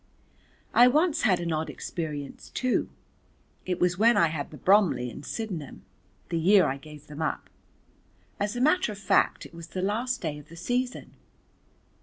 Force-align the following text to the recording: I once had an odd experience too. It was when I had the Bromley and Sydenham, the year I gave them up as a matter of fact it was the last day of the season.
I 0.73 0.87
once 0.87 1.21
had 1.21 1.39
an 1.39 1.53
odd 1.53 1.69
experience 1.69 2.49
too. 2.49 2.89
It 3.67 3.79
was 3.79 3.99
when 3.99 4.17
I 4.17 4.29
had 4.29 4.49
the 4.49 4.57
Bromley 4.57 5.11
and 5.11 5.23
Sydenham, 5.23 5.85
the 6.29 6.39
year 6.39 6.65
I 6.65 6.77
gave 6.77 7.05
them 7.05 7.21
up 7.21 7.51
as 8.39 8.55
a 8.55 8.61
matter 8.61 8.91
of 8.91 8.97
fact 8.97 9.45
it 9.45 9.53
was 9.53 9.67
the 9.67 9.81
last 9.83 10.19
day 10.19 10.39
of 10.39 10.49
the 10.49 10.55
season. 10.55 11.13